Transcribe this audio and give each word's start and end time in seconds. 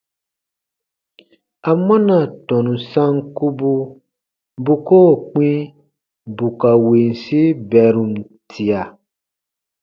Amɔna 1.69 2.17
tɔnu 2.47 2.73
sankubu 2.91 3.71
bu 4.63 4.73
koo 4.87 5.11
kpĩ 5.29 5.49
bù 6.35 6.47
ka 6.59 6.71
winsi 6.87 7.41
bɛrum 7.69 8.11
tia? 8.49 8.81